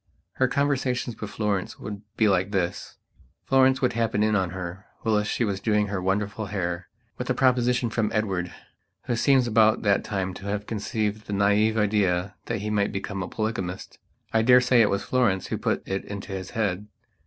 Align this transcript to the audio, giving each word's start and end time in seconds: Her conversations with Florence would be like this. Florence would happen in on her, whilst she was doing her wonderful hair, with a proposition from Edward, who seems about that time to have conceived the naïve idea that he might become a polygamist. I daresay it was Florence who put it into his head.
Her 0.37 0.47
conversations 0.47 1.21
with 1.21 1.29
Florence 1.29 1.77
would 1.77 2.01
be 2.17 2.27
like 2.27 2.49
this. 2.49 2.97
Florence 3.45 3.83
would 3.83 3.93
happen 3.93 4.23
in 4.23 4.35
on 4.35 4.49
her, 4.49 4.87
whilst 5.03 5.29
she 5.29 5.43
was 5.45 5.59
doing 5.59 5.89
her 5.89 6.01
wonderful 6.01 6.47
hair, 6.47 6.87
with 7.19 7.29
a 7.29 7.35
proposition 7.35 7.91
from 7.91 8.11
Edward, 8.11 8.51
who 9.03 9.15
seems 9.15 9.45
about 9.45 9.83
that 9.83 10.03
time 10.03 10.33
to 10.33 10.45
have 10.47 10.65
conceived 10.65 11.27
the 11.27 11.33
naïve 11.33 11.77
idea 11.77 12.33
that 12.47 12.61
he 12.61 12.71
might 12.71 12.91
become 12.91 13.21
a 13.21 13.27
polygamist. 13.29 13.99
I 14.33 14.41
daresay 14.41 14.81
it 14.81 14.89
was 14.89 15.03
Florence 15.03 15.45
who 15.49 15.59
put 15.59 15.87
it 15.87 16.03
into 16.05 16.31
his 16.31 16.49
head. 16.57 16.87